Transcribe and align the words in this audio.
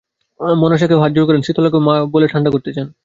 মনসাকেও 0.57 1.01
হাতজোড় 1.03 1.27
করেন, 1.27 1.41
শীতলাকেও 1.43 1.85
মা 1.87 1.93
বলে 2.13 2.27
ঠাণ্ডা 2.27 2.49
করতে 2.51 2.69
চান। 2.73 2.87